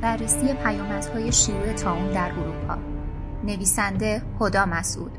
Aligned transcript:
بررسی 0.00 0.54
پیامدهای 0.54 1.32
شیوع 1.32 1.72
تاون 1.72 2.12
در 2.12 2.32
اروپا. 2.32 2.78
نویسنده 3.44 4.22
هدا 4.40 4.66
مسعود. 4.66 5.18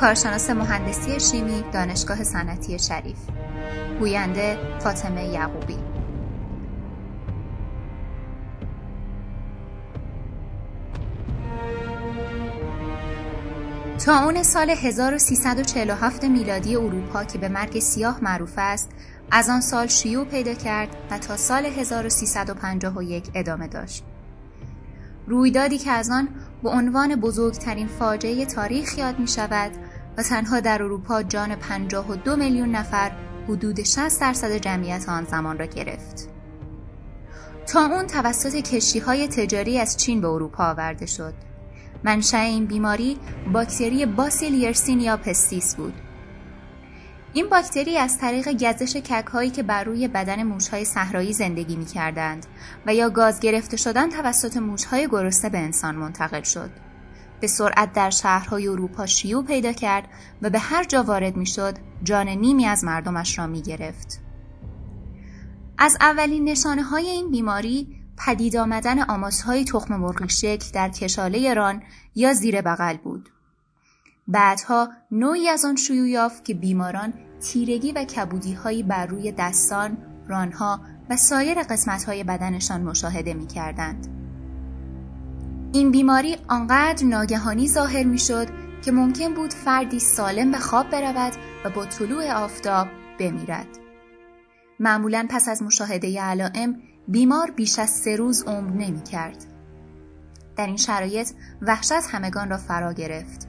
کارشناس 0.00 0.50
مهندسی 0.50 1.20
شیمی 1.20 1.64
دانشگاه 1.72 2.24
صنعتی 2.24 2.78
شریف. 2.78 3.18
گوینده 4.00 4.58
فاطمه 4.80 5.24
یعقوبی. 5.24 5.78
تاون 14.04 14.42
سال 14.42 14.70
1347 14.70 16.24
میلادی 16.24 16.76
اروپا 16.76 17.24
که 17.24 17.38
به 17.38 17.48
مرگ 17.48 17.78
سیاه 17.78 18.18
معروف 18.22 18.54
است 18.56 18.90
از 19.30 19.48
آن 19.48 19.60
سال 19.60 19.86
شیوع 19.86 20.24
پیدا 20.24 20.54
کرد 20.54 20.96
و 21.10 21.18
تا 21.18 21.36
سال 21.36 21.66
1351 21.66 23.30
ادامه 23.34 23.68
داشت. 23.68 24.04
رویدادی 25.26 25.78
که 25.78 25.90
از 25.90 26.10
آن 26.10 26.28
به 26.62 26.68
عنوان 26.68 27.16
بزرگترین 27.16 27.86
فاجعه 27.86 28.46
تاریخ 28.46 28.98
یاد 28.98 29.18
می 29.18 29.28
شود 29.28 29.72
و 30.16 30.22
تنها 30.22 30.60
در 30.60 30.82
اروپا 30.82 31.22
جان 31.22 31.54
52 31.54 32.36
میلیون 32.36 32.70
نفر 32.70 33.12
حدود 33.48 33.82
60 33.82 34.20
درصد 34.20 34.52
جمعیت 34.56 35.08
آن 35.08 35.24
زمان 35.24 35.58
را 35.58 35.66
گرفت. 35.66 36.28
تا 37.66 37.86
اون 37.86 38.06
توسط 38.06 38.56
کشتی 38.56 38.98
های 38.98 39.28
تجاری 39.28 39.78
از 39.78 39.96
چین 39.96 40.20
به 40.20 40.28
اروپا 40.28 40.64
آورده 40.64 41.06
شد. 41.06 41.34
منشأ 42.04 42.38
این 42.38 42.66
بیماری 42.66 43.18
باکتری 43.52 44.06
باسیل 44.06 44.54
یا 45.00 45.16
پستیس 45.16 45.76
بود 45.76 45.94
این 47.32 47.48
باکتری 47.48 47.98
از 47.98 48.18
طریق 48.18 48.48
گزش 48.48 48.96
ککهایی 48.96 49.50
که 49.50 49.62
بر 49.62 49.84
روی 49.84 50.08
بدن 50.08 50.42
موشهای 50.42 50.84
صحرایی 50.84 51.32
زندگی 51.32 51.76
می 51.76 51.86
کردند 51.86 52.46
و 52.86 52.94
یا 52.94 53.10
گاز 53.10 53.40
گرفته 53.40 53.76
شدن 53.76 54.08
توسط 54.08 54.56
موشهای 54.56 55.08
گرسنه 55.08 55.50
به 55.50 55.58
انسان 55.58 55.94
منتقل 55.94 56.42
شد. 56.42 56.70
به 57.40 57.46
سرعت 57.46 57.92
در 57.92 58.10
شهرهای 58.10 58.68
اروپا 58.68 59.06
شیوع 59.06 59.44
پیدا 59.44 59.72
کرد 59.72 60.08
و 60.42 60.50
به 60.50 60.58
هر 60.58 60.84
جا 60.84 61.02
وارد 61.02 61.36
می 61.36 61.46
شد 61.46 61.74
جان 62.02 62.28
نیمی 62.28 62.66
از 62.66 62.84
مردمش 62.84 63.38
را 63.38 63.46
می 63.46 63.62
گرفت. 63.62 64.20
از 65.78 65.96
اولین 66.00 66.44
نشانه 66.44 66.82
های 66.82 67.06
این 67.06 67.30
بیماری 67.30 67.98
پدید 68.26 68.56
آمدن 68.56 69.02
آماسهای 69.02 69.64
تخم 69.64 69.96
مرغی 69.96 70.28
شکل 70.28 70.70
در 70.72 70.88
کشاله 70.88 71.54
ران 71.54 71.82
یا 72.14 72.32
زیر 72.32 72.60
بغل 72.60 72.96
بود. 72.96 73.28
بعدها 74.28 74.88
نوعی 75.10 75.48
از 75.48 75.64
آن 75.64 75.76
شیوع 75.76 76.08
یافت 76.08 76.44
که 76.44 76.54
بیماران 76.54 77.12
تیرگی 77.40 77.92
و 77.92 78.04
کبودی 78.04 78.52
هایی 78.52 78.82
بر 78.82 79.06
روی 79.06 79.32
دستان، 79.32 79.98
رانها 80.28 80.80
و 81.10 81.16
سایر 81.16 81.62
قسمت 81.62 82.04
های 82.04 82.24
بدنشان 82.24 82.82
مشاهده 82.82 83.34
می 83.34 83.46
کردند. 83.46 84.06
این 85.72 85.90
بیماری 85.90 86.36
آنقدر 86.48 87.06
ناگهانی 87.06 87.68
ظاهر 87.68 88.04
می 88.04 88.18
شد 88.18 88.48
که 88.84 88.92
ممکن 88.92 89.34
بود 89.34 89.52
فردی 89.52 90.00
سالم 90.00 90.50
به 90.50 90.58
خواب 90.58 90.90
برود 90.90 91.32
و 91.64 91.70
با 91.70 91.86
طلوع 91.86 92.32
آفتاب 92.32 92.88
بمیرد. 93.20 93.68
معمولا 94.80 95.26
پس 95.30 95.48
از 95.48 95.62
مشاهده 95.62 96.20
علائم 96.22 96.76
بیمار 97.08 97.50
بیش 97.50 97.78
از 97.78 97.90
سه 97.90 98.16
روز 98.16 98.42
عمر 98.42 98.70
نمی 98.70 99.02
کرد. 99.02 99.44
در 100.56 100.66
این 100.66 100.76
شرایط 100.76 101.30
وحشت 101.62 101.92
همگان 101.92 102.50
را 102.50 102.56
فرا 102.56 102.92
گرفت. 102.92 103.47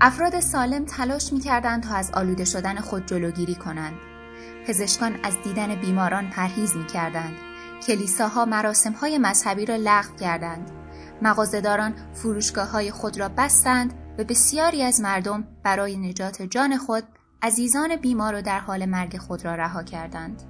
افراد 0.00 0.40
سالم 0.40 0.84
تلاش 0.84 1.32
می 1.32 1.40
کردند 1.40 1.82
تا 1.82 1.94
از 1.94 2.10
آلوده 2.10 2.44
شدن 2.44 2.76
خود 2.76 3.06
جلوگیری 3.06 3.54
کنند. 3.54 3.94
پزشکان 4.66 5.18
از 5.22 5.36
دیدن 5.44 5.74
بیماران 5.74 6.30
پرهیز 6.30 6.76
می 6.76 6.86
کردند. 6.86 7.34
کلیساها 7.86 8.44
مراسم 8.44 8.92
های 8.92 9.18
مذهبی 9.18 9.66
را 9.66 9.76
لغو 9.76 10.16
کردند. 10.16 10.70
مغازهداران 11.22 11.94
فروشگاه 12.12 12.70
های 12.70 12.90
خود 12.90 13.20
را 13.20 13.28
بستند 13.28 13.94
و 14.18 14.24
بسیاری 14.24 14.82
از 14.82 15.00
مردم 15.00 15.44
برای 15.62 15.96
نجات 15.96 16.42
جان 16.42 16.76
خود 16.76 17.04
عزیزان 17.42 17.96
بیمار 17.96 18.34
و 18.34 18.42
در 18.42 18.58
حال 18.58 18.84
مرگ 18.84 19.16
خود 19.16 19.44
را 19.44 19.54
رها 19.54 19.82
کردند. 19.82 20.42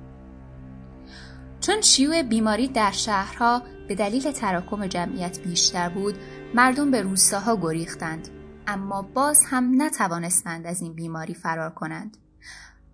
چون 1.61 1.81
شیوع 1.81 2.22
بیماری 2.22 2.69
در 2.69 2.91
شهرها 2.91 3.62
به 3.89 3.95
دلیل 3.95 4.33
تراکم 4.33 4.87
جمعیت 4.87 5.41
بیشتر 5.41 5.89
بود، 5.89 6.15
مردم 6.55 6.91
به 6.91 7.03
روستاها 7.03 7.56
گریختند. 7.56 8.38
اما 8.71 9.03
باز 9.03 9.45
هم 9.47 9.83
نتوانستند 9.83 10.67
از 10.67 10.83
این 10.83 10.95
بیماری 10.95 11.34
فرار 11.34 11.71
کنند 11.71 12.17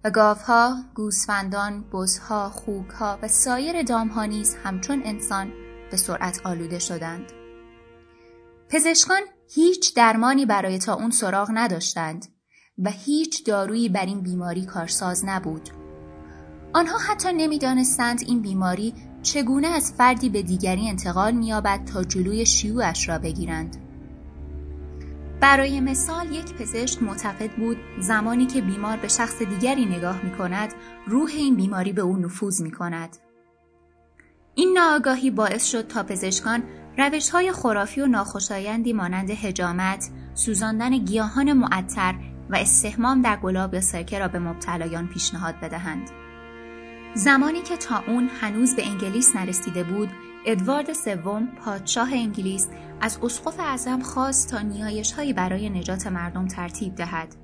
و 0.05 0.11
گاوها، 0.11 0.77
گوسفندان، 0.95 1.85
بزها، 1.93 2.49
خوکها 2.49 3.19
و 3.23 3.29
سایر 3.29 3.83
دامها 3.83 4.25
نیز 4.25 4.57
همچون 4.65 5.03
انسان 5.05 5.53
به 5.91 5.97
سرعت 5.97 6.41
آلوده 6.45 6.79
شدند. 6.79 7.33
پزشکان 8.69 9.21
هیچ 9.55 9.95
درمانی 9.95 10.47
برای 10.47 10.79
تا 10.79 10.95
اون 10.95 11.11
سراغ 11.11 11.51
نداشتند 11.55 12.27
و 12.79 12.91
هیچ 12.91 13.47
دارویی 13.47 13.89
بر 13.89 14.07
این 14.07 14.21
بیماری 14.21 14.67
کارساز 14.67 15.25
نبود. 15.25 15.69
آنها 16.73 16.99
حتی 16.99 17.33
نمی‌دانستند 17.33 18.21
این 18.27 18.43
بیماری 18.43 18.95
چگونه 19.23 19.69
از 19.69 19.93
فردی 19.93 20.29
به 20.29 20.43
دیگری 20.43 20.89
انتقال 20.89 21.33
می‌یابد 21.33 21.85
تا 21.85 22.05
جلوی 22.05 22.47
شیوعش 22.47 23.09
را 23.09 23.19
بگیرند. 23.19 23.84
برای 25.45 25.81
مثال 25.81 26.33
یک 26.33 26.55
پزشک 26.55 27.03
معتقد 27.03 27.51
بود 27.51 27.77
زمانی 28.01 28.47
که 28.47 28.61
بیمار 28.61 28.97
به 28.97 29.09
شخص 29.09 29.43
دیگری 29.43 29.85
نگاه 29.85 30.25
می 30.25 30.31
کند 30.31 30.75
روح 31.07 31.31
این 31.35 31.57
بیماری 31.57 31.93
به 31.93 32.03
او 32.03 32.17
نفوذ 32.17 32.63
می 32.63 32.71
کند. 32.71 33.17
این 34.55 34.73
ناآگاهی 34.79 35.31
باعث 35.31 35.67
شد 35.67 35.87
تا 35.87 36.03
پزشکان 36.03 36.63
روش 36.99 37.31
های 37.31 37.53
خرافی 37.53 38.01
و 38.01 38.07
ناخوشایندی 38.07 38.93
مانند 38.93 39.31
هجامت، 39.31 40.11
سوزاندن 40.35 40.99
گیاهان 40.99 41.53
معطر 41.53 42.15
و 42.51 42.57
استحمام 42.57 43.23
در 43.23 43.37
گلاب 43.37 43.75
یا 43.75 43.81
سرکه 43.81 44.19
را 44.19 44.29
به 44.29 44.39
مبتلایان 44.39 45.09
پیشنهاد 45.09 45.55
بدهند. 45.63 46.11
زمانی 47.15 47.63
که 47.63 47.77
تا 47.77 48.03
اون 48.07 48.31
هنوز 48.41 48.77
به 48.77 48.87
انگلیس 48.87 49.37
نرسیده 49.37 49.85
بود 49.85 50.09
ادوارد 50.47 50.93
سوم 50.93 51.47
پادشاه 51.47 52.13
انگلیس 52.13 52.69
از 53.01 53.19
اسقف 53.23 53.61
اعظم 53.61 54.01
خواست 54.01 54.51
تا 54.51 54.61
نیایشهایی 54.61 55.33
برای 55.33 55.71
نجات 55.71 56.07
مردم 56.07 56.47
ترتیب 56.47 56.95
دهد. 56.95 57.37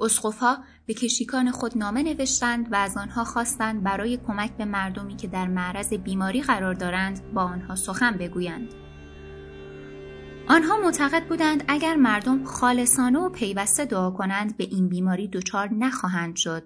اسقفها 0.00 0.58
به 0.86 0.94
کشیکان 0.94 1.50
خود 1.50 1.78
نامه 1.78 2.02
نوشتند 2.02 2.72
و 2.72 2.76
از 2.76 2.96
آنها 2.96 3.24
خواستند 3.24 3.82
برای 3.82 4.18
کمک 4.26 4.56
به 4.56 4.64
مردمی 4.64 5.16
که 5.16 5.28
در 5.28 5.46
معرض 5.46 5.92
بیماری 5.92 6.42
قرار 6.42 6.74
دارند 6.74 7.32
با 7.34 7.42
آنها 7.42 7.74
سخن 7.74 8.12
بگویند. 8.12 8.68
آنها 10.48 10.76
معتقد 10.76 11.28
بودند 11.28 11.64
اگر 11.68 11.96
مردم 11.96 12.44
خالصانه 12.44 13.18
و 13.18 13.28
پیوسته 13.28 13.84
دعا 13.84 14.10
کنند 14.10 14.56
به 14.56 14.64
این 14.64 14.88
بیماری 14.88 15.28
دچار 15.28 15.68
نخواهند 15.74 16.36
شد. 16.36 16.62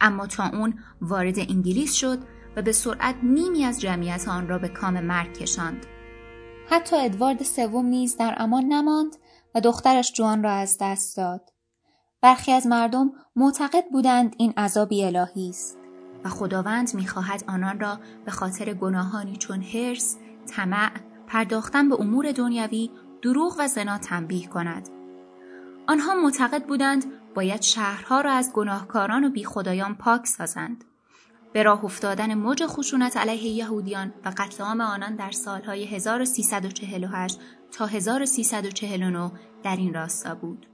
اما 0.00 0.26
تا 0.26 0.48
اون 0.48 0.74
وارد 1.00 1.38
انگلیس 1.38 1.94
شد 1.94 2.18
و 2.56 2.62
به 2.62 2.72
سرعت 2.72 3.14
نیمی 3.22 3.64
از 3.64 3.80
جمعیت 3.80 4.28
آن 4.28 4.48
را 4.48 4.58
به 4.58 4.68
کام 4.68 5.00
مرگ 5.00 5.32
کشاند. 5.34 5.86
حتی 6.70 6.96
ادوارد 6.96 7.42
سوم 7.42 7.86
نیز 7.86 8.16
در 8.16 8.34
امان 8.38 8.64
نماند 8.64 9.16
و 9.54 9.60
دخترش 9.60 10.12
جوان 10.12 10.42
را 10.42 10.52
از 10.52 10.78
دست 10.80 11.16
داد. 11.16 11.52
برخی 12.20 12.52
از 12.52 12.66
مردم 12.66 13.12
معتقد 13.36 13.84
بودند 13.92 14.34
این 14.38 14.52
عذابی 14.56 15.04
الهی 15.04 15.48
است 15.48 15.78
و 16.24 16.28
خداوند 16.28 16.94
می‌خواهد 16.94 17.44
آنان 17.48 17.80
را 17.80 17.98
به 18.24 18.30
خاطر 18.30 18.74
گناهانی 18.74 19.36
چون 19.36 19.62
هرس، 19.62 20.16
طمع، 20.46 20.90
پرداختن 21.26 21.88
به 21.88 22.00
امور 22.00 22.32
دنیوی، 22.32 22.90
دروغ 23.22 23.56
و 23.58 23.68
زنا 23.68 23.98
تنبیه 23.98 24.48
کند. 24.48 24.88
آنها 25.86 26.14
معتقد 26.14 26.66
بودند 26.66 27.04
باید 27.34 27.62
شهرها 27.62 28.20
را 28.20 28.32
از 28.32 28.52
گناهکاران 28.52 29.24
و 29.24 29.30
بیخدایان 29.30 29.94
پاک 29.94 30.26
سازند. 30.26 30.84
به 31.54 31.62
راه 31.62 31.84
افتادن 31.84 32.34
موج 32.34 32.66
خشونت 32.66 33.16
علیه 33.16 33.44
یهودیان 33.44 34.14
و 34.24 34.32
قتل 34.36 34.64
عام 34.64 34.80
آنان 34.80 35.16
در 35.16 35.30
سالهای 35.30 35.84
1348 35.84 37.40
تا 37.72 37.86
1349 37.86 39.30
در 39.62 39.76
این 39.76 39.94
راستا 39.94 40.34
بود. 40.34 40.66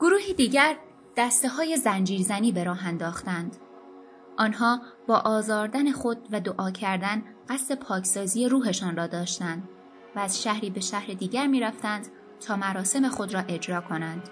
گروهی 0.00 0.34
دیگر 0.34 0.76
دسته 1.16 1.48
های 1.48 1.76
زنجیرزنی 1.76 2.52
به 2.52 2.64
راه 2.64 2.86
انداختند. 2.86 3.56
آنها 4.38 4.80
با 5.06 5.16
آزاردن 5.16 5.92
خود 5.92 6.28
و 6.32 6.40
دعا 6.40 6.70
کردن 6.70 7.22
قصد 7.48 7.74
پاکسازی 7.74 8.48
روحشان 8.48 8.96
را 8.96 9.06
داشتند 9.06 9.68
و 10.16 10.18
از 10.18 10.42
شهری 10.42 10.70
به 10.70 10.80
شهر 10.80 11.06
دیگر 11.06 11.46
می 11.46 11.60
رفتند 11.60 12.08
تا 12.46 12.56
مراسم 12.56 13.08
خود 13.08 13.34
را 13.34 13.40
اجرا 13.40 13.80
کنند. 13.80 14.28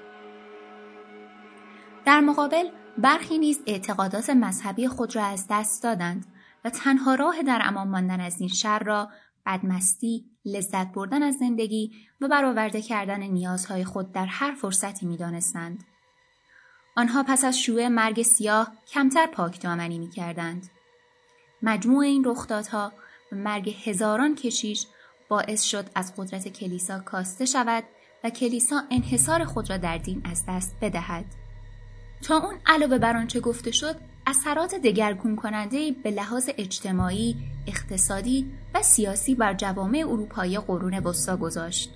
در 2.04 2.20
مقابل 2.20 2.68
برخی 2.98 3.38
نیز 3.38 3.60
اعتقادات 3.66 4.30
مذهبی 4.30 4.88
خود 4.88 5.16
را 5.16 5.24
از 5.24 5.46
دست 5.50 5.82
دادند 5.82 6.26
و 6.64 6.70
تنها 6.70 7.14
راه 7.14 7.42
در 7.42 7.62
امان 7.64 7.88
ماندن 7.88 8.20
از 8.20 8.40
این 8.40 8.48
شر 8.48 8.78
را 8.78 9.10
بدمستی، 9.46 10.24
لذت 10.44 10.92
بردن 10.92 11.22
از 11.22 11.34
زندگی 11.34 11.92
و 12.20 12.28
برآورده 12.28 12.82
کردن 12.82 13.22
نیازهای 13.22 13.84
خود 13.84 14.12
در 14.12 14.26
هر 14.26 14.54
فرصتی 14.54 15.06
می‌دانستند. 15.06 15.84
آنها 16.96 17.22
پس 17.22 17.44
از 17.44 17.58
شوع 17.58 17.88
مرگ 17.88 18.22
سیاه 18.22 18.72
کمتر 18.86 19.26
پاک 19.26 19.60
دامنی 19.60 19.98
می 19.98 20.10
کردند. 20.10 20.70
مجموع 21.62 22.04
این 22.04 22.24
رخدادها 22.24 22.92
و 23.32 23.36
مرگ 23.36 23.76
هزاران 23.84 24.34
کشیش 24.34 24.86
باعث 25.28 25.62
شد 25.62 25.86
از 25.94 26.12
قدرت 26.16 26.48
کلیسا 26.48 26.98
کاسته 26.98 27.44
شود 27.44 27.84
و 28.24 28.30
کلیسا 28.30 28.82
انحصار 28.90 29.44
خود 29.44 29.70
را 29.70 29.76
در 29.76 29.98
دین 29.98 30.22
از 30.24 30.44
دست 30.48 30.76
بدهد. 30.80 31.43
تا 32.22 32.36
اون 32.36 32.54
علاوه 32.66 32.98
بر 32.98 33.16
آنچه 33.16 33.40
گفته 33.40 33.70
شد 33.70 33.96
اثرات 34.26 34.74
دگرگون 34.74 35.36
کننده 35.36 35.92
به 36.02 36.10
لحاظ 36.10 36.50
اجتماعی، 36.58 37.36
اقتصادی 37.66 38.50
و 38.74 38.82
سیاسی 38.82 39.34
بر 39.34 39.54
جوامع 39.54 40.04
اروپایی 40.08 40.58
قرون 40.58 40.94
وسطا 40.94 41.36
گذاشت. 41.36 41.90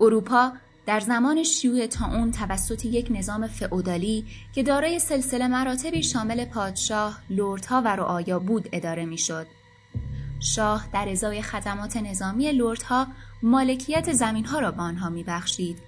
اروپا 0.00 0.52
در 0.86 1.00
زمان 1.00 1.42
شیوع 1.42 1.88
اون 2.12 2.32
توسط 2.32 2.84
یک 2.84 3.08
نظام 3.10 3.46
فئودالی 3.46 4.24
که 4.54 4.62
دارای 4.62 4.98
سلسله 4.98 5.48
مراتبی 5.48 6.02
شامل 6.02 6.44
پادشاه، 6.44 7.18
لردها 7.30 7.82
و 7.82 7.88
رعایا 7.88 8.38
بود 8.38 8.68
اداره 8.72 9.04
می‌شد. 9.04 9.46
شاه 10.40 10.88
در 10.92 11.08
ازای 11.08 11.42
خدمات 11.42 11.96
نظامی 11.96 12.52
لردها 12.52 13.06
مالکیت 13.42 14.12
زمینها 14.12 14.58
را 14.58 14.70
به 14.70 14.82
آنها 14.82 15.08
میبخشید 15.08 15.78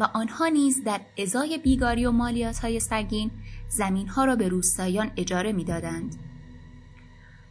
و 0.00 0.04
آنها 0.04 0.46
نیز 0.48 0.84
در 0.84 1.00
ازای 1.18 1.58
بیگاری 1.58 2.06
و 2.06 2.10
مالیات 2.10 2.58
های 2.58 2.80
سگین 2.80 3.30
زمینها 3.68 4.24
را 4.24 4.36
به 4.36 4.48
روستاییان 4.48 5.10
اجاره 5.16 5.52
می‌دادند. 5.52 6.16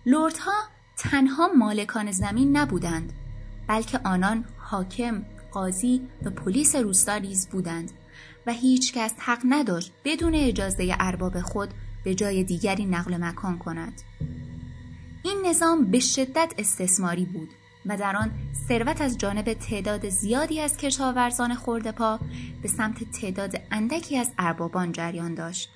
لردها 0.06 0.52
تنها 0.98 1.48
مالکان 1.48 2.12
زمین 2.12 2.58
نبودند 2.58 3.14
بلکه 3.68 4.00
آنان 4.06 4.46
حاکم، 4.58 5.26
قاضی 5.52 6.02
و 6.24 6.30
پلیس 6.30 6.76
روستا 6.76 7.18
نیز 7.18 7.50
بودند 7.50 7.92
و 8.48 8.54
هیچ 8.54 8.94
کس 8.94 9.14
حق 9.18 9.42
نداشت 9.50 9.92
بدون 10.06 10.36
اجازه 10.36 10.96
ارباب 11.00 11.42
خود 11.42 11.70
به 12.04 12.16
جای 12.16 12.44
دیگری 12.44 12.86
نقل 12.86 13.18
مکان 13.18 13.58
کند. 13.58 14.02
این 15.24 15.46
نظام 15.46 15.86
به 15.86 16.00
شدت 16.00 16.54
استثماری 16.58 17.26
بود 17.26 17.50
و 17.90 17.98
در 17.98 18.16
آن 18.16 18.32
ثروت 18.68 19.02
از 19.02 19.18
جانب 19.18 19.54
تعداد 19.54 20.10
زیادی 20.10 20.62
از 20.62 20.78
کشاورزان 20.78 21.56
پا 21.92 22.20
به 22.62 22.68
سمت 22.68 23.12
تعداد 23.12 23.62
اندکی 23.72 24.18
از 24.18 24.32
اربابان 24.38 24.92
جریان 24.92 25.34
داشت. 25.34 25.70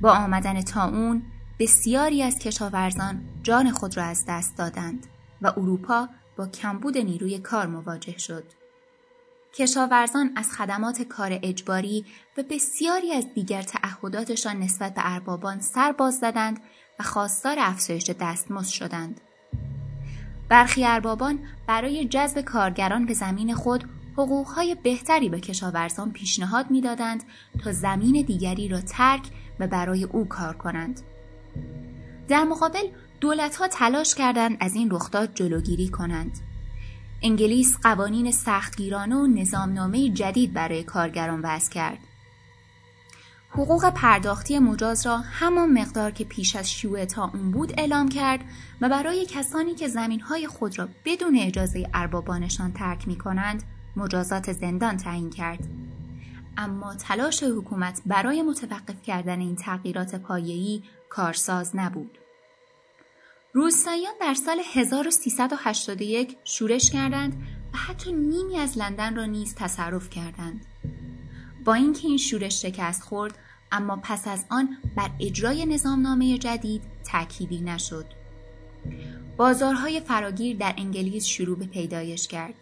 با 0.00 0.12
آمدن 0.12 0.60
تاون 0.62 1.22
بسیاری 1.58 2.22
از 2.22 2.38
کشاورزان 2.38 3.24
جان 3.42 3.70
خود 3.70 3.96
را 3.96 4.04
از 4.04 4.24
دست 4.28 4.56
دادند 4.56 5.06
و 5.42 5.52
اروپا 5.56 6.08
با 6.36 6.46
کمبود 6.46 6.98
نیروی 6.98 7.38
کار 7.38 7.66
مواجه 7.66 8.18
شد. 8.18 8.44
کشاورزان 9.54 10.30
از 10.36 10.52
خدمات 10.52 11.02
کار 11.02 11.38
اجباری 11.42 12.04
و 12.36 12.42
بسیاری 12.50 13.12
از 13.12 13.34
دیگر 13.34 13.62
تعهداتشان 13.62 14.56
نسبت 14.56 14.94
به 14.94 15.00
اربابان 15.04 15.60
سر 15.60 15.92
باز 15.92 16.18
زدند 16.18 16.60
و 16.98 17.02
خواستار 17.02 17.56
افزایش 17.58 18.10
دستمزد 18.10 18.70
شدند. 18.70 19.20
برخی 20.50 20.84
اربابان 20.84 21.38
برای 21.66 22.04
جذب 22.04 22.40
کارگران 22.40 23.06
به 23.06 23.14
زمین 23.14 23.54
خود 23.54 23.84
حقوقهای 24.16 24.76
بهتری 24.82 25.28
به 25.28 25.40
کشاورزان 25.40 26.12
پیشنهاد 26.12 26.70
می‌دادند 26.70 27.22
تا 27.64 27.72
زمین 27.72 28.24
دیگری 28.26 28.68
را 28.68 28.80
ترک 28.80 29.22
و 29.60 29.66
برای 29.66 30.04
او 30.04 30.28
کار 30.28 30.56
کنند. 30.56 31.00
در 32.28 32.44
مقابل 32.44 32.88
دولتها 33.20 33.68
تلاش 33.68 34.14
کردند 34.14 34.56
از 34.60 34.74
این 34.74 34.90
رخداد 34.90 35.34
جلوگیری 35.34 35.88
کنند. 35.88 36.38
انگلیس 37.22 37.78
قوانین 37.82 38.30
سختگیرانه 38.30 39.16
و 39.16 39.26
نظامنامه 39.26 40.08
جدید 40.08 40.52
برای 40.52 40.82
کارگران 40.82 41.40
وضع 41.42 41.72
کرد. 41.72 41.98
حقوق 43.52 43.90
پرداختی 43.90 44.58
مجاز 44.58 45.06
را 45.06 45.18
همان 45.18 45.72
مقدار 45.72 46.10
که 46.10 46.24
پیش 46.24 46.56
از 46.56 46.70
شیوع 46.70 47.04
تا 47.04 47.30
اون 47.34 47.50
بود 47.50 47.72
اعلام 47.78 48.08
کرد 48.08 48.40
و 48.80 48.88
برای 48.88 49.26
کسانی 49.26 49.74
که 49.74 49.88
زمینهای 49.88 50.46
خود 50.46 50.78
را 50.78 50.88
بدون 51.04 51.36
اجازه 51.36 51.90
اربابانشان 51.94 52.72
ترک 52.72 53.08
می 53.08 53.18
کنند 53.18 53.62
مجازات 53.96 54.52
زندان 54.52 54.96
تعیین 54.96 55.30
کرد. 55.30 55.68
اما 56.56 56.94
تلاش 56.94 57.42
حکومت 57.42 58.02
برای 58.06 58.42
متوقف 58.42 59.02
کردن 59.02 59.40
این 59.40 59.56
تغییرات 59.56 60.14
پایه‌ای 60.14 60.82
کارساز 61.08 61.76
نبود. 61.76 62.18
روستاییان 63.52 64.14
در 64.20 64.34
سال 64.34 64.60
1381 64.74 66.36
شورش 66.44 66.90
کردند 66.90 67.42
و 67.74 67.76
حتی 67.76 68.12
نیمی 68.12 68.58
از 68.58 68.78
لندن 68.78 69.16
را 69.16 69.24
نیز 69.24 69.54
تصرف 69.54 70.10
کردند. 70.10 70.66
با 71.64 71.74
اینکه 71.74 72.08
این 72.08 72.16
شورش 72.16 72.62
شکست 72.62 73.02
خورد 73.02 73.38
اما 73.72 74.00
پس 74.02 74.28
از 74.28 74.44
آن 74.50 74.76
بر 74.96 75.10
اجرای 75.20 75.66
نظامنامه 75.66 76.38
جدید 76.38 76.82
تأکیدی 77.04 77.60
نشد. 77.60 78.06
بازارهای 79.36 80.00
فراگیر 80.00 80.56
در 80.56 80.74
انگلیس 80.78 81.24
شروع 81.24 81.58
به 81.58 81.66
پیدایش 81.66 82.28
کرد. 82.28 82.54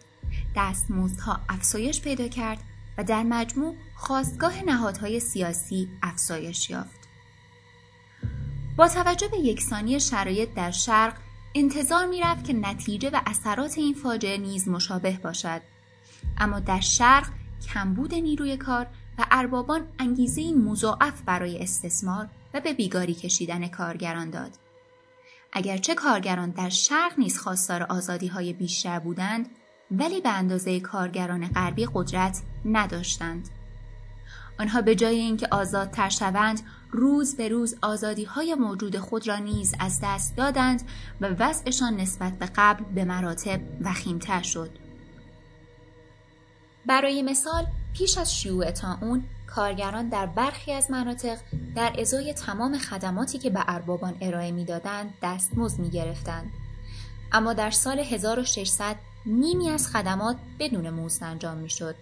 دستمزدها 0.55 1.39
افزایش 1.49 2.01
پیدا 2.01 2.27
کرد 2.27 2.59
و 2.97 3.03
در 3.03 3.23
مجموع 3.23 3.75
خواستگاه 3.95 4.63
نهادهای 4.63 5.19
سیاسی 5.19 5.89
افزایش 6.03 6.69
یافت. 6.69 6.99
با 8.77 8.87
توجه 8.87 9.27
به 9.27 9.37
یکسانی 9.37 9.99
شرایط 9.99 10.53
در 10.53 10.71
شرق 10.71 11.13
انتظار 11.55 12.05
می‌رفت 12.05 12.43
که 12.43 12.53
نتیجه 12.53 13.09
و 13.09 13.21
اثرات 13.25 13.77
این 13.77 13.93
فاجعه 13.93 14.37
نیز 14.37 14.67
مشابه 14.67 15.19
باشد 15.23 15.61
اما 16.37 16.59
در 16.59 16.79
شرق 16.79 17.27
کمبود 17.61 18.13
نیروی 18.13 18.57
کار 18.57 18.87
و 19.17 19.25
اربابان 19.31 19.81
انگیزه 19.99 20.53
مضاعف 20.53 21.21
برای 21.21 21.59
استثمار 21.59 22.29
و 22.53 22.59
به 22.59 22.73
بیگاری 22.73 23.13
کشیدن 23.13 23.67
کارگران 23.67 24.29
داد 24.29 24.51
اگرچه 25.53 25.95
کارگران 25.95 26.49
در 26.49 26.69
شرق 26.69 27.13
نیز 27.17 27.37
خواستار 27.37 27.83
آزادی 27.83 28.27
های 28.27 28.53
بیشتر 28.53 28.99
بودند 28.99 29.49
ولی 29.91 30.21
به 30.21 30.29
اندازه 30.29 30.79
کارگران 30.79 31.47
غربی 31.47 31.87
قدرت 31.93 32.41
نداشتند 32.65 33.49
آنها 34.59 34.81
به 34.81 34.95
جای 34.95 35.19
اینکه 35.19 35.47
آزادتر 35.51 36.09
شوند 36.09 36.61
روز 36.91 37.35
به 37.35 37.47
روز 37.47 37.75
آزادی 37.81 38.23
های 38.23 38.55
موجود 38.55 38.97
خود 38.97 39.27
را 39.27 39.37
نیز 39.37 39.75
از 39.79 39.99
دست 40.03 40.35
دادند 40.35 40.81
و 41.21 41.27
وضعشان 41.39 41.95
نسبت 41.97 42.39
به 42.39 42.49
قبل 42.55 42.83
به 42.83 43.05
مراتب 43.05 43.59
وخیمتر 43.81 44.41
شد. 44.41 44.88
برای 46.85 47.21
مثال 47.21 47.65
پیش 47.93 48.17
از 48.17 48.35
شیوع 48.35 48.73
اون 49.01 49.23
کارگران 49.47 50.09
در 50.09 50.25
برخی 50.25 50.71
از 50.71 50.91
مناطق 50.91 51.37
در 51.75 51.95
ازای 51.99 52.33
تمام 52.33 52.77
خدماتی 52.77 53.37
که 53.37 53.49
به 53.49 53.63
اربابان 53.67 54.17
ارائه 54.21 54.51
می‌دادند 54.51 55.13
دستمزد 55.23 55.79
می‌گرفتند. 55.79 56.51
اما 57.31 57.53
در 57.53 57.71
سال 57.71 57.99
1600 57.99 58.95
نیمی 59.25 59.69
از 59.69 59.87
خدمات 59.87 60.37
بدون 60.59 60.89
مزد 60.89 61.23
انجام 61.23 61.57
می‌شد. 61.57 61.95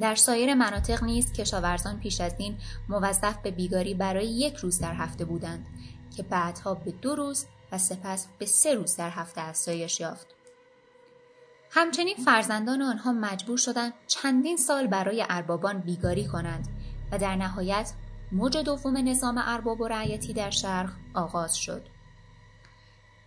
در 0.00 0.14
سایر 0.14 0.54
مناطق 0.54 1.04
نیز 1.04 1.32
کشاورزان 1.32 2.00
پیش 2.00 2.20
از 2.20 2.34
این 2.38 2.58
موظف 2.88 3.36
به 3.42 3.50
بیگاری 3.50 3.94
برای 3.94 4.26
یک 4.26 4.56
روز 4.56 4.78
در 4.78 4.94
هفته 4.94 5.24
بودند 5.24 5.66
که 6.16 6.22
بعدها 6.22 6.74
به 6.74 6.90
دو 6.90 7.14
روز 7.14 7.46
و 7.72 7.78
سپس 7.78 8.26
به 8.38 8.46
سه 8.46 8.74
روز 8.74 8.96
در 8.96 9.10
هفته 9.10 9.40
افزایش 9.40 10.00
یافت. 10.00 10.26
همچنین 11.74 12.16
فرزندان 12.24 12.82
آنها 12.82 13.12
مجبور 13.12 13.58
شدند 13.58 13.92
چندین 14.06 14.56
سال 14.56 14.86
برای 14.86 15.24
اربابان 15.30 15.78
بیگاری 15.78 16.26
کنند 16.26 16.68
و 17.12 17.18
در 17.18 17.36
نهایت 17.36 17.92
موج 18.32 18.56
دوم 18.56 18.96
نظام 19.08 19.42
ارباب 19.44 19.80
و 19.80 19.88
رعیتی 19.88 20.32
در 20.32 20.50
شرق 20.50 20.90
آغاز 21.14 21.56
شد 21.56 21.82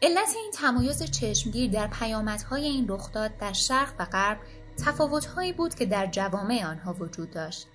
علت 0.01 0.33
این 0.35 0.51
تمایز 0.53 1.03
چشمگیر 1.11 1.71
در 1.71 1.87
پیامدهای 1.87 2.65
این 2.65 2.87
رخداد 2.87 3.37
در 3.37 3.53
شرق 3.53 3.93
و 3.99 4.05
غرب 4.05 4.37
تفاوتهایی 4.85 5.53
بود 5.53 5.75
که 5.75 5.85
در 5.85 6.07
جوامع 6.07 6.65
آنها 6.65 6.93
وجود 6.93 7.31
داشت. 7.31 7.67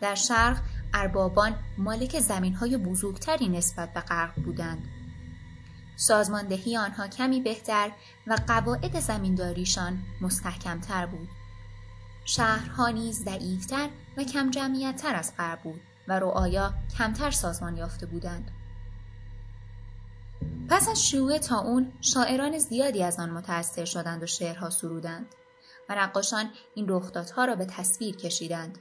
در 0.00 0.14
شرق 0.14 0.56
اربابان 0.94 1.58
مالک 1.78 2.20
زمینهای 2.20 2.76
بزرگتری 2.76 3.48
نسبت 3.48 3.92
به 3.92 4.00
غرب 4.00 4.34
بودند. 4.34 4.82
سازماندهی 5.96 6.76
آنها 6.76 7.08
کمی 7.08 7.40
بهتر 7.40 7.90
و 8.26 8.36
قواعد 8.46 9.00
زمینداریشان 9.00 9.98
مستحکمتر 10.20 11.06
بود. 11.06 11.28
شهرها 12.24 12.88
نیز 12.88 13.24
ضعیفتر 13.24 13.88
و 14.16 14.24
کم 14.24 14.50
جمعیتتر 14.50 15.14
از 15.14 15.32
غرب 15.36 15.62
بود 15.62 15.80
و 16.08 16.18
رعایا 16.18 16.74
کمتر 16.98 17.30
سازمان 17.30 17.76
یافته 17.76 18.06
بودند. 18.06 18.50
پس 20.68 20.88
از 20.88 21.06
شیوع 21.06 21.38
تا 21.38 21.58
اون 21.58 21.92
شاعران 22.00 22.58
زیادی 22.58 23.02
از 23.02 23.20
آن 23.20 23.30
متأثر 23.30 23.84
شدند 23.84 24.22
و 24.22 24.26
شعرها 24.26 24.70
سرودند. 24.70 25.26
و 25.88 25.94
نقاشان 25.94 26.50
این 26.74 26.86
رخدادها 26.88 27.44
را 27.44 27.54
به 27.54 27.64
تصویر 27.64 28.16
کشیدند. 28.16 28.78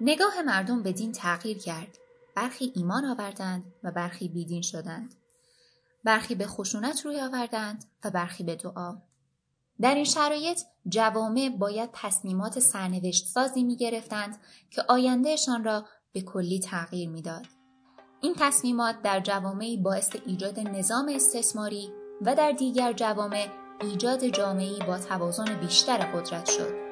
نگاه 0.00 0.42
مردم 0.42 0.82
به 0.82 0.92
دین 0.92 1.12
تغییر 1.12 1.58
کرد. 1.58 1.98
برخی 2.34 2.72
ایمان 2.76 3.04
آوردند 3.04 3.72
و 3.84 3.90
برخی 3.90 4.28
بیدین 4.28 4.62
شدند. 4.62 5.14
برخی 6.04 6.34
به 6.34 6.46
خشونت 6.46 7.06
روی 7.06 7.20
آوردند 7.20 7.84
و 8.04 8.10
برخی 8.10 8.44
به 8.44 8.56
دعا. 8.56 8.96
در 9.80 9.94
این 9.94 10.04
شرایط 10.04 10.60
جوامع 10.88 11.48
باید 11.58 11.90
تصمیمات 11.92 12.58
سرنوشت 12.58 13.26
سازی 13.26 13.62
می 13.62 13.76
گرفتند 13.76 14.40
که 14.70 14.82
آیندهشان 14.88 15.64
را 15.64 15.84
به 16.12 16.20
کلی 16.20 16.60
تغییر 16.60 17.08
می‌داد. 17.08 17.46
این 18.20 18.34
تصمیمات 18.38 19.02
در 19.02 19.20
جوامعی 19.20 19.76
باعث 19.76 20.16
ایجاد 20.26 20.60
نظام 20.60 21.08
استثماری، 21.08 21.92
و 22.22 22.34
در 22.34 22.52
دیگر 22.52 22.92
جوامع 22.92 23.46
ایجاد 23.80 24.26
جامعی 24.26 24.78
با 24.86 24.98
توازن 24.98 25.60
بیشتر 25.60 25.96
قدرت 25.96 26.50
شد. 26.50 26.87